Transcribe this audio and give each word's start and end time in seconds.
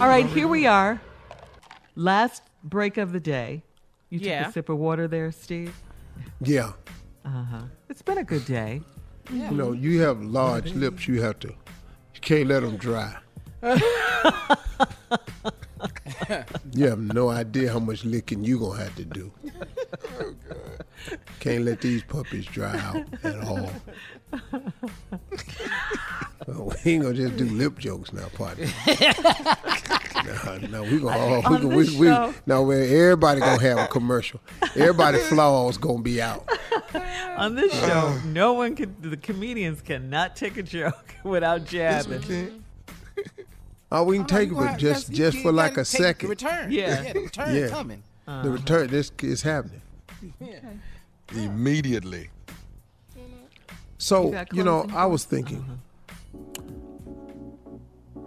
All 0.00 0.06
right, 0.06 0.26
here 0.26 0.46
we 0.46 0.64
are. 0.66 1.00
Last 1.96 2.42
break 2.62 2.98
of 2.98 3.12
the 3.12 3.18
day. 3.18 3.64
You 4.10 4.20
took 4.20 4.28
a 4.28 4.52
sip 4.52 4.68
of 4.68 4.78
water 4.78 5.08
there, 5.08 5.32
Steve. 5.32 5.74
Yeah. 6.40 6.72
Uh 7.24 7.44
huh. 7.44 7.62
It's 7.88 8.02
been 8.02 8.18
a 8.18 8.24
good 8.24 8.44
day. 8.44 8.80
You 9.30 9.50
know, 9.50 9.72
you 9.72 10.00
have 10.02 10.22
large 10.22 10.72
lips. 10.74 11.08
You 11.08 11.20
have 11.22 11.40
to. 11.40 11.48
You 11.48 12.20
can't 12.20 12.46
let 12.46 12.60
them 12.60 12.76
dry. 12.76 13.16
you 16.72 16.86
have 16.86 17.00
no 17.00 17.28
idea 17.30 17.72
how 17.72 17.80
much 17.80 18.04
licking 18.04 18.44
you 18.44 18.60
gonna 18.60 18.78
have 18.84 18.94
to 18.94 19.04
do. 19.04 19.32
Can't 21.40 21.64
let 21.64 21.80
these 21.80 22.04
puppies 22.04 22.46
dry 22.46 22.78
out 22.78 23.04
at 23.24 23.40
all. 23.44 23.70
Well, 26.48 26.72
we 26.84 26.92
ain't 26.92 27.02
gonna 27.02 27.14
just 27.14 27.36
do 27.36 27.44
lip 27.44 27.78
jokes 27.78 28.10
now, 28.12 28.26
partner. 28.28 28.66
no, 30.24 30.56
no, 30.70 30.82
we 30.82 30.98
gonna 30.98 31.10
all, 31.18 31.28
we, 31.28 31.34
On 31.36 31.42
gonna- 31.42 31.68
we, 31.68 31.82
this 31.84 31.94
we, 31.94 32.06
show- 32.06 32.32
no, 32.46 32.64
man, 32.64 32.82
everybody 32.84 33.40
gonna 33.40 33.60
have 33.60 33.78
a 33.78 33.86
commercial. 33.88 34.40
Everybody 34.74 35.18
flaws 35.18 35.76
gonna 35.76 36.00
be 36.02 36.22
out. 36.22 36.48
On 37.36 37.54
this 37.54 37.72
Uh. 37.82 37.86
show, 37.86 38.18
no 38.28 38.54
one 38.54 38.74
can. 38.76 38.96
The 39.00 39.18
comedians 39.18 39.82
cannot 39.82 40.36
take 40.36 40.56
a 40.56 40.62
joke 40.62 41.14
without 41.22 41.66
jabbing. 41.66 42.62
Oh, 43.92 44.04
we 44.04 44.16
can 44.16 44.26
take 44.26 44.50
it, 44.50 44.54
but 44.54 44.78
just 44.78 45.10
you- 45.10 45.16
just 45.16 45.38
for 45.38 45.52
like 45.52 45.72
a 45.72 45.74
take 45.76 45.76
the 45.76 45.84
second. 45.84 46.28
return. 46.30 46.72
Yeah. 46.72 47.02
Yeah, 47.02 47.12
the 47.12 47.20
return 47.20 47.54
Yeah. 47.54 47.68
coming. 47.68 48.02
The 48.26 48.50
return, 48.50 48.88
this 48.88 49.12
is 49.22 49.42
happening. 49.42 49.82
Immediately. 51.34 52.30
So 53.98 54.32
You 54.32 54.44
you 54.54 54.64
know, 54.64 54.86
I 54.94 55.04
was 55.06 55.24
thinking. 55.24 55.80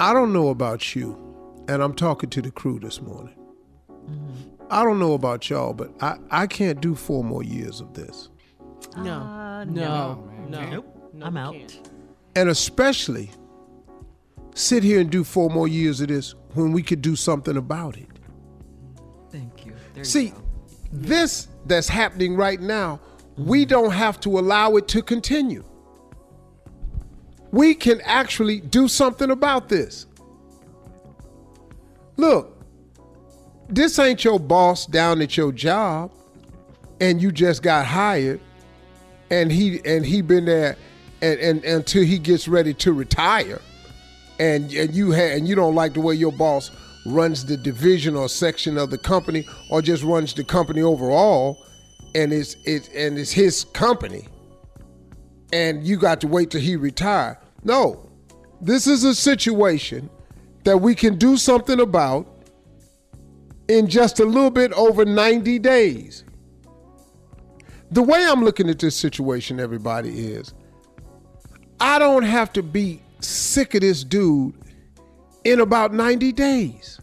I 0.00 0.12
don't 0.12 0.32
know 0.32 0.48
about 0.48 0.94
you, 0.94 1.16
and 1.68 1.82
I'm 1.82 1.94
talking 1.94 2.30
to 2.30 2.42
the 2.42 2.50
crew 2.50 2.78
this 2.78 3.00
morning. 3.00 3.34
I 4.70 4.84
don't 4.84 4.98
know 4.98 5.14
about 5.14 5.48
y'all, 5.50 5.72
but 5.72 5.90
I 6.02 6.18
I 6.30 6.46
can't 6.46 6.80
do 6.80 6.94
four 6.94 7.24
more 7.24 7.42
years 7.42 7.80
of 7.80 7.94
this, 7.94 8.28
No. 8.96 9.12
Uh, 9.14 9.64
no. 9.64 9.72
no. 9.72 10.48
No. 10.48 10.70
Nope. 10.70 11.10
No, 11.14 11.26
I'm 11.26 11.36
out. 11.36 11.54
can't. 11.54 11.90
and 12.36 12.48
especially 12.48 13.30
sit 14.54 14.82
here 14.84 15.00
and 15.00 15.10
do 15.10 15.24
four 15.24 15.50
more 15.50 15.66
years 15.68 16.00
of 16.00 16.08
this 16.08 16.34
when 16.54 16.72
we 16.72 16.82
could 16.82 17.02
do 17.02 17.16
something 17.16 17.56
about 17.56 17.96
it. 17.96 18.06
Thank 19.30 19.66
you. 19.66 19.72
There 19.94 20.02
you 20.02 20.04
See, 20.04 20.28
go. 20.30 20.36
this 20.92 21.48
that's 21.66 21.88
happening 21.88 22.36
right 22.36 22.60
now, 22.60 23.00
we 23.36 23.64
don't 23.64 23.90
have 23.92 24.20
to 24.20 24.38
allow 24.38 24.76
it 24.76 24.86
to 24.88 25.02
continue. 25.02 25.64
We 27.50 27.74
can 27.74 28.00
actually 28.02 28.60
do 28.60 28.88
something 28.88 29.30
about 29.30 29.68
this. 29.68 30.06
Look, 32.16 32.58
this 33.68 33.98
ain't 33.98 34.24
your 34.24 34.40
boss 34.40 34.86
down 34.86 35.22
at 35.22 35.36
your 35.36 35.52
job 35.52 36.10
and 37.00 37.20
you 37.20 37.30
just 37.30 37.62
got 37.62 37.86
hired 37.86 38.40
and 39.30 39.52
he 39.52 39.80
and 39.84 40.04
he 40.04 40.22
been 40.22 40.46
there 40.46 40.76
and, 41.20 41.38
and 41.40 41.64
until 41.64 42.02
he 42.02 42.18
gets 42.18 42.48
ready 42.48 42.72
to 42.74 42.92
retire 42.92 43.60
and 44.38 44.72
and 44.72 44.94
you 44.94 45.12
ha- 45.12 45.34
and 45.34 45.46
you 45.46 45.54
don't 45.54 45.74
like 45.74 45.94
the 45.94 46.00
way 46.00 46.14
your 46.14 46.32
boss 46.32 46.70
runs 47.06 47.44
the 47.44 47.56
division 47.56 48.16
or 48.16 48.28
section 48.28 48.78
of 48.78 48.90
the 48.90 48.98
company 48.98 49.46
or 49.70 49.82
just 49.82 50.02
runs 50.02 50.32
the 50.34 50.44
company 50.44 50.82
overall 50.82 51.58
and 52.14 52.32
it's 52.32 52.56
it 52.64 52.88
and 52.94 53.18
it's 53.18 53.32
his 53.32 53.64
company 53.64 54.26
and 55.52 55.86
you 55.86 55.96
got 55.96 56.20
to 56.20 56.26
wait 56.26 56.50
till 56.50 56.60
he 56.60 56.76
retire 56.76 57.38
no 57.64 58.08
this 58.60 58.86
is 58.86 59.04
a 59.04 59.14
situation 59.14 60.08
that 60.64 60.78
we 60.78 60.94
can 60.94 61.16
do 61.16 61.36
something 61.36 61.80
about 61.80 62.26
in 63.68 63.86
just 63.88 64.20
a 64.20 64.24
little 64.24 64.50
bit 64.50 64.72
over 64.72 65.04
90 65.04 65.58
days 65.58 66.24
the 67.90 68.02
way 68.02 68.24
i'm 68.28 68.44
looking 68.44 68.68
at 68.68 68.78
this 68.78 68.96
situation 68.96 69.58
everybody 69.60 70.26
is 70.26 70.54
i 71.80 71.98
don't 71.98 72.24
have 72.24 72.52
to 72.52 72.62
be 72.62 73.00
sick 73.20 73.74
of 73.74 73.80
this 73.80 74.04
dude 74.04 74.54
in 75.44 75.60
about 75.60 75.92
90 75.92 76.32
days. 76.32 77.00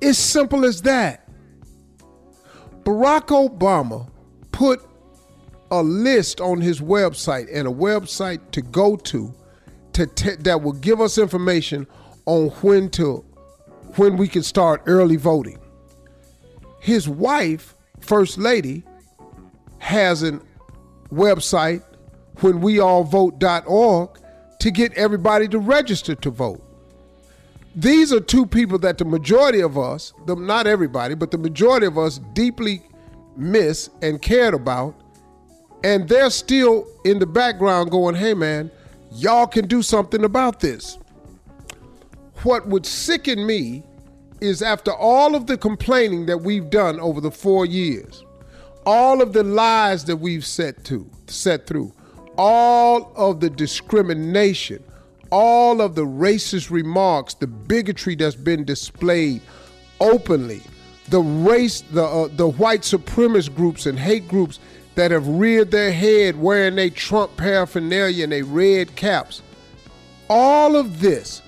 It's 0.00 0.18
simple 0.18 0.64
as 0.64 0.82
that. 0.82 1.28
Barack 2.84 3.28
Obama 3.28 4.08
put 4.52 4.82
a 5.70 5.82
list 5.82 6.40
on 6.40 6.60
his 6.60 6.80
website 6.80 7.48
and 7.52 7.66
a 7.66 7.70
website 7.70 8.40
to 8.52 8.62
go 8.62 8.96
to, 8.96 9.34
to 9.92 10.06
te- 10.06 10.36
that 10.36 10.62
will 10.62 10.72
give 10.72 11.00
us 11.00 11.18
information 11.18 11.86
on 12.26 12.48
when 12.62 12.90
to 12.90 13.24
when 13.96 14.16
we 14.16 14.28
can 14.28 14.42
start 14.42 14.82
early 14.86 15.16
voting. 15.16 15.58
His 16.80 17.08
wife, 17.08 17.74
First 18.00 18.38
Lady, 18.38 18.84
has 19.78 20.22
a 20.22 20.40
website 21.10 21.82
whenweallvote.org 22.36 24.18
to 24.58 24.70
get 24.70 24.92
everybody 24.94 25.48
to 25.48 25.58
register 25.58 26.14
to 26.14 26.30
vote. 26.30 26.62
These 27.74 28.12
are 28.12 28.20
two 28.20 28.46
people 28.46 28.78
that 28.78 28.98
the 28.98 29.04
majority 29.04 29.60
of 29.60 29.76
us, 29.76 30.14
the, 30.26 30.34
not 30.34 30.66
everybody, 30.66 31.14
but 31.14 31.30
the 31.30 31.38
majority 31.38 31.86
of 31.86 31.98
us 31.98 32.20
deeply 32.32 32.82
miss 33.36 33.90
and 34.00 34.20
cared 34.20 34.54
about. 34.54 34.94
And 35.84 36.08
they're 36.08 36.30
still 36.30 36.86
in 37.04 37.18
the 37.18 37.26
background 37.26 37.90
going, 37.90 38.14
hey 38.14 38.34
man, 38.34 38.70
y'all 39.12 39.46
can 39.46 39.66
do 39.66 39.82
something 39.82 40.24
about 40.24 40.60
this. 40.60 40.98
What 42.42 42.66
would 42.68 42.86
sicken 42.86 43.46
me 43.46 43.84
is 44.40 44.62
after 44.62 44.92
all 44.92 45.34
of 45.34 45.46
the 45.46 45.56
complaining 45.56 46.26
that 46.26 46.38
we've 46.38 46.70
done 46.70 47.00
over 47.00 47.20
the 47.20 47.30
four 47.30 47.66
years, 47.66 48.24
all 48.84 49.22
of 49.22 49.32
the 49.32 49.42
lies 49.42 50.04
that 50.04 50.16
we've 50.16 50.44
set 50.44 50.84
to 50.84 51.08
set 51.26 51.66
through, 51.66 51.92
all 52.36 53.12
of 53.16 53.40
the 53.40 53.50
discrimination, 53.50 54.82
all 55.30 55.80
of 55.80 55.94
the 55.94 56.04
racist 56.04 56.70
remarks, 56.70 57.34
the 57.34 57.46
bigotry 57.46 58.14
that's 58.14 58.36
been 58.36 58.64
displayed 58.64 59.40
openly, 60.00 60.62
the 61.08 61.20
race, 61.20 61.82
the 61.92 62.04
uh, 62.04 62.28
the 62.36 62.48
white 62.48 62.82
supremacist 62.82 63.54
groups 63.54 63.86
and 63.86 63.98
hate 63.98 64.28
groups 64.28 64.60
that 64.96 65.10
have 65.10 65.28
reared 65.28 65.70
their 65.70 65.92
head 65.92 66.40
wearing 66.40 66.74
their 66.74 66.90
Trump 66.90 67.36
paraphernalia 67.36 68.24
and 68.24 68.32
their 68.32 68.44
red 68.44 68.96
caps. 68.96 69.42
All 70.28 70.74
of 70.74 71.00
this 71.00 71.42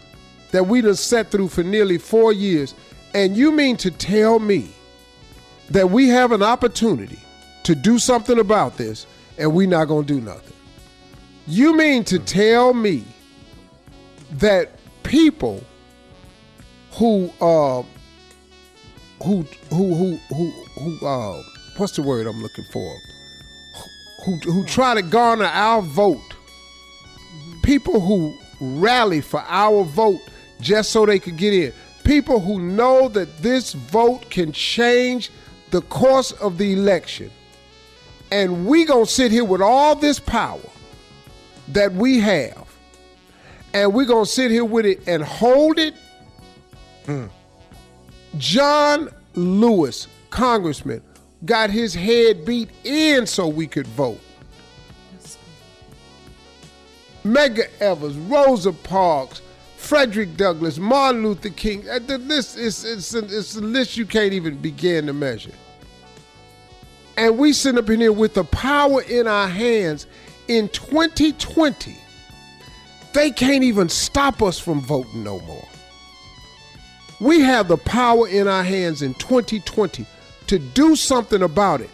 that 0.53 0.67
we 0.67 0.81
done 0.81 0.95
sat 0.95 1.31
through 1.31 1.49
for 1.49 1.62
nearly 1.62 1.99
four 1.99 2.33
years, 2.33 2.75
and 3.15 3.37
you 3.37 3.50
mean 3.50 3.77
to 3.79 3.91
tell 3.91 4.39
me 4.39 4.71
that 5.71 5.91
we 5.91 6.09
have 6.09 6.31
an 6.33 6.43
opportunity 6.43 7.19
to 7.65 7.75
do 7.75 7.99
something 7.99 8.39
about 8.39 8.77
this 8.77 9.06
and 9.39 9.53
we 9.53 9.67
not 9.67 9.87
gonna 9.87 10.06
do 10.06 10.21
nothing? 10.21 10.55
You 11.47 11.75
mean 11.75 12.05
to 12.05 12.19
tell 12.19 12.75
me 12.75 13.03
that 14.33 14.79
people 15.03 15.65
who 16.93 17.33
uh 17.41 17.83
who 19.25 19.43
who 19.71 19.95
who 19.95 20.17
who 20.29 20.50
who 20.79 21.06
uh 21.06 21.43
what's 21.79 21.97
the 21.97 22.03
word 22.03 22.27
I'm 22.27 22.43
looking 22.43 22.65
for? 22.73 22.95
Who 24.25 24.37
who 24.37 24.65
try 24.65 24.94
to 24.94 25.03
garner 25.03 25.44
our 25.44 25.82
vote. 25.82 26.37
People 27.62 28.00
who 28.00 28.37
rally 28.61 29.20
for 29.20 29.41
our 29.47 29.85
vote 29.85 30.20
just 30.61 30.91
so 30.91 31.06
they 31.06 31.19
could 31.19 31.37
get 31.37 31.55
in. 31.55 31.73
People 32.05 32.41
who 32.41 32.59
know 32.61 33.09
that 33.11 33.43
this 33.43 33.73
vote 33.73 34.31
can 34.31 34.53
change 34.53 35.31
the 35.70 35.82
course 35.82 36.32
of 36.32 36.59
the 36.59 36.73
election. 36.73 37.31
And 38.31 38.67
we 38.67 38.85
to 39.05 39.11
sit 39.11 39.31
here 39.31 39.44
with 39.44 39.61
all 39.61 39.94
this 39.94 40.19
power 40.19 40.61
that 41.69 41.93
we 41.93 42.19
have 42.21 42.69
and 43.75 43.94
going 44.06 44.25
to 44.25 44.31
sit 44.31 44.50
here 44.50 44.64
with 44.64 44.87
it 44.87 45.06
and 45.06 45.23
hold 45.23 45.79
it. 45.79 45.94
Mm. 47.05 47.29
John 48.37 49.09
Lewis, 49.35 50.09
congressman, 50.31 51.03
got 51.44 51.70
his 51.70 51.94
head 51.94 52.44
beat 52.44 52.70
in 52.85 53.26
so 53.26 53.49
we 53.49 53.67
could 53.67 53.87
vote. 53.87 54.20
Medgar 57.25 57.69
Evers, 57.81 58.17
Rosa 58.17 58.73
Parks, 58.73 59.43
Frederick 59.76 60.37
Douglass, 60.37 60.79
Martin 60.79 61.23
Luther 61.23 61.50
King. 61.50 61.88
Uh, 61.88 61.99
the 61.99 62.19
list 62.19 62.56
is 62.56 62.85
it's, 62.85 63.14
it's 63.14 63.56
a 63.56 63.61
list 63.61 63.96
you 63.96 64.06
can't 64.06 64.32
even 64.32 64.56
begin 64.56 65.06
to 65.06 65.12
measure. 65.12 65.52
And 67.17 67.37
we 67.37 67.52
sit 67.52 67.76
up 67.76 67.90
in 67.90 68.00
here 68.00 68.12
with 68.12 68.35
the 68.35 68.44
power 68.44 69.02
in 69.02 69.26
our 69.26 69.49
hands 69.49 70.06
in 70.46 70.69
2020 70.69 71.96
they 73.12 73.31
can't 73.31 73.64
even 73.64 73.88
stop 73.88 74.43
us 74.43 74.58
from 74.58 74.81
voting 74.81 75.25
no 75.25 75.40
more. 75.40 75.67
We 77.20 77.40
have 77.40 77.69
the 77.69 77.76
power 77.76 78.29
in 78.29 78.46
our 78.46 78.62
hands 78.62 79.02
in 79.02 79.14
2020 79.14 80.06
to 80.49 80.59
do 80.59 80.97
something 80.97 81.43
about 81.43 81.81
it. 81.81 81.91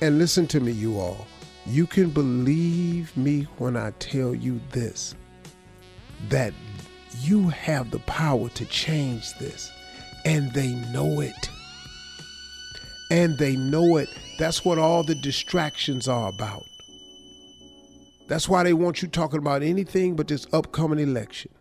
And 0.00 0.18
listen 0.18 0.46
to 0.48 0.60
me, 0.60 0.72
you 0.72 0.98
all. 0.98 1.26
You 1.66 1.86
can 1.86 2.10
believe 2.10 3.16
me 3.16 3.42
when 3.58 3.76
I 3.76 3.90
tell 3.98 4.34
you 4.34 4.60
this 4.70 5.14
that 6.28 6.52
you 7.20 7.48
have 7.48 7.90
the 7.90 7.98
power 8.00 8.48
to 8.50 8.64
change 8.66 9.36
this. 9.38 9.70
And 10.24 10.52
they 10.52 10.68
know 10.92 11.20
it. 11.20 11.50
And 13.10 13.38
they 13.38 13.54
know 13.56 13.96
it. 13.96 14.08
That's 14.38 14.64
what 14.64 14.78
all 14.78 15.04
the 15.04 15.14
distractions 15.14 16.08
are 16.08 16.28
about. 16.28 16.62
That's 18.28 18.48
why 18.48 18.64
they 18.64 18.72
want 18.72 19.02
you 19.02 19.08
talking 19.08 19.38
about 19.38 19.62
anything 19.62 20.16
but 20.16 20.26
this 20.26 20.46
upcoming 20.52 20.98
election. 20.98 21.52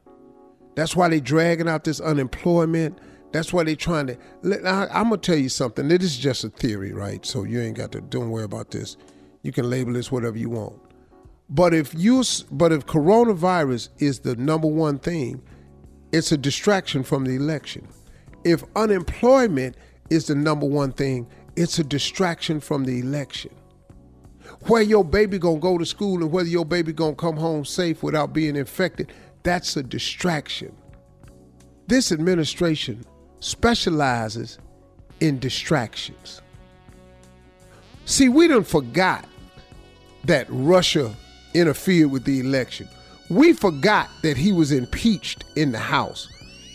That's 0.75 0.95
why 0.95 1.09
they're 1.09 1.19
dragging 1.19 1.69
out 1.69 1.83
this 1.83 2.01
unemployment. 2.01 2.97
That's 3.31 3.51
why 3.51 3.63
they're 3.63 3.75
trying 3.75 4.07
to. 4.07 4.18
I, 4.66 5.00
am 5.00 5.10
gonna 5.10 5.18
tell 5.18 5.36
you 5.36 5.50
something. 5.50 5.88
This 5.88 6.04
is 6.04 6.18
just 6.18 6.44
a 6.44 6.50
theory, 6.50 6.94
right? 6.94 7.25
So 7.25 7.44
you 7.44 7.62
ain't 7.62 7.77
got 7.77 7.92
to. 7.94 8.01
Don't 8.01 8.30
worry 8.30 8.45
about 8.45 8.72
this. 8.72 8.98
You 9.42 9.51
can 9.51 9.69
label 9.69 9.94
this 9.94 10.12
whatever 10.12 10.38
you 10.38 10.50
want. 10.50 10.80
But 11.50 11.74
if 11.74 11.94
you, 11.94 12.24
but 12.51 12.72
if 12.72 12.86
coronavirus 12.86 13.89
is 14.00 14.19
the 14.19 14.36
number 14.36 14.68
one 14.68 14.98
thing, 14.98 15.44
it's 16.12 16.31
a 16.31 16.38
distraction 16.38 17.04
from 17.04 17.25
the 17.25 17.36
election. 17.36 17.88
If 18.44 18.63
unemployment 18.75 19.75
is 20.10 20.28
the 20.28 20.36
number 20.36 20.66
one 20.66 20.92
thing, 20.92 21.28
it's 21.56 21.78
a 21.78 21.83
distraction 21.83 22.60
from 22.60 22.86
the 22.86 23.00
election 23.00 23.51
where 24.68 24.81
your 24.81 25.04
baby 25.04 25.38
gonna 25.38 25.60
go 25.60 25.78
to 25.78 25.86
school 25.86 26.21
and 26.21 26.31
whether 26.31 26.50
your 26.50 26.66
baby 26.66 26.94
gonna 26.94 27.16
come 27.16 27.38
home 27.38 27.66
safe 27.66 28.01
without 28.01 28.33
being 28.33 28.56
infected, 28.56 29.12
that's 29.44 29.75
a 29.78 29.83
distraction. 29.83 30.75
This 31.88 32.12
administration 32.12 33.06
specializes 33.45 34.57
in 35.19 35.38
distractions. 35.38 36.42
See, 38.06 38.28
we 38.28 38.47
done 38.47 38.64
forgot 38.64 39.25
that 40.23 40.47
Russia 40.49 41.16
interfered 41.54 42.11
with 42.11 42.25
the 42.25 42.40
election. 42.40 42.90
We 43.30 43.54
forgot 43.54 44.09
that 44.23 44.35
he 44.35 44.52
was 44.52 44.71
impeached 44.71 45.44
in 45.56 45.71
the 45.71 45.80
House. 45.80 46.28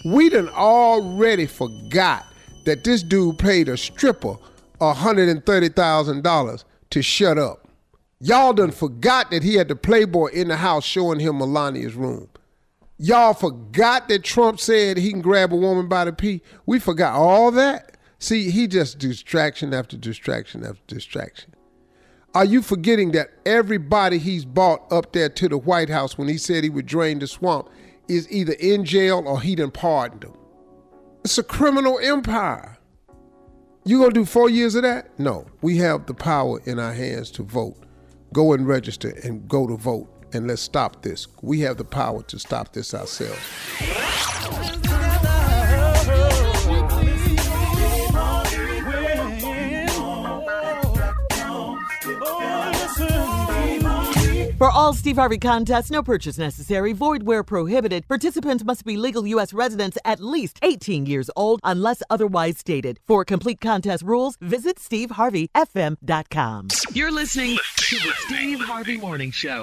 We 0.05 0.31
done 0.31 0.49
already 0.49 1.47
forgot 1.47 2.25
that 2.65 2.85
this 2.85 3.03
dude 3.03 3.39
paid 3.39 3.69
a 3.69 3.77
stripper 3.77 4.37
$130,000 4.81 6.65
to 6.91 7.03
shut 7.03 7.37
up. 7.37 7.69
Y'all 8.21 8.53
done 8.53 8.71
forgot 8.71 9.31
that 9.31 9.43
he 9.43 9.55
had 9.55 9.69
the 9.69 9.77
Playboy 9.77 10.29
in 10.29 10.49
the 10.49 10.57
house 10.57 10.85
showing 10.85 11.19
him 11.19 11.39
Melania's 11.39 11.95
room. 11.95 12.29
Y'all 13.03 13.33
forgot 13.33 14.11
that 14.11 14.23
Trump 14.23 14.61
said 14.61 14.99
he 14.99 15.11
can 15.11 15.23
grab 15.23 15.55
a 15.55 15.57
woman 15.57 15.89
by 15.89 16.05
the 16.05 16.13
pee. 16.13 16.43
We 16.67 16.79
forgot 16.79 17.15
all 17.15 17.51
that. 17.53 17.97
See, 18.19 18.51
he 18.51 18.67
just 18.67 18.99
distraction 18.99 19.73
after 19.73 19.97
distraction 19.97 20.67
after 20.67 20.83
distraction. 20.87 21.55
Are 22.35 22.45
you 22.45 22.61
forgetting 22.61 23.13
that 23.13 23.31
everybody 23.47 24.19
he's 24.19 24.45
bought 24.45 24.81
up 24.93 25.13
there 25.13 25.31
to 25.31 25.49
the 25.49 25.57
White 25.57 25.89
House 25.89 26.19
when 26.19 26.29
he 26.29 26.37
said 26.37 26.63
he 26.63 26.69
would 26.69 26.85
drain 26.85 27.21
the 27.21 27.27
swamp 27.27 27.71
is 28.07 28.31
either 28.31 28.53
in 28.61 28.85
jail 28.85 29.25
or 29.27 29.41
he 29.41 29.55
done 29.55 29.71
pardoned 29.71 30.21
them? 30.21 30.37
It's 31.25 31.39
a 31.39 31.43
criminal 31.43 31.99
empire. 32.01 32.77
You 33.87 34.01
gonna 34.01 34.13
do 34.13 34.27
four 34.27 34.51
years 34.51 34.75
of 34.75 34.83
that? 34.83 35.19
No. 35.19 35.47
We 35.63 35.79
have 35.79 36.05
the 36.05 36.13
power 36.13 36.61
in 36.67 36.79
our 36.79 36.93
hands 36.93 37.31
to 37.31 37.45
vote 37.45 37.79
go 38.35 38.53
and 38.53 38.69
register 38.69 39.19
and 39.25 39.49
go 39.49 39.67
to 39.67 39.77
vote 39.79 40.20
and 40.33 40.47
let's 40.47 40.63
stop 40.63 41.03
this. 41.03 41.29
We 41.43 41.61
have 41.61 41.77
the 41.77 41.85
power 41.85 42.23
to 42.25 42.39
stop 42.39 42.73
this 42.73 42.95
ourselves. 42.95 43.39
For 54.61 54.71
all 54.71 54.93
Steve 54.93 55.17
Harvey 55.17 55.39
contests, 55.39 55.91
no 55.91 56.03
purchase 56.03 56.37
necessary, 56.37 56.93
void 56.93 57.23
where 57.23 57.43
prohibited. 57.43 58.07
Participants 58.07 58.63
must 58.63 58.85
be 58.85 58.99
legal 58.99 59.27
U.S. 59.29 59.55
residents 59.55 59.97
at 60.05 60.21
least 60.21 60.59
18 60.61 61.07
years 61.07 61.31
old 61.35 61.61
unless 61.65 62.03
otherwise 62.11 62.59
stated. 62.59 63.01
For 63.07 63.25
complete 63.25 63.63
contest 63.63 64.03
rules, 64.03 64.37
visit 64.43 64.77
SteveHarveyFM.com. 64.77 66.69
You're 66.93 67.11
listening 67.11 67.57
to 67.77 67.97
the 67.97 68.13
Steve 68.19 68.61
Harvey 68.61 68.99
Morning 68.99 69.31
Show. 69.31 69.63